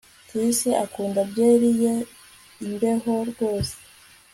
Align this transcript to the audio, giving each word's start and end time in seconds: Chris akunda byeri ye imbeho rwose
Chris 0.27 0.59
akunda 0.83 1.19
byeri 1.29 1.69
ye 1.83 1.93
imbeho 2.65 3.13
rwose 3.29 3.75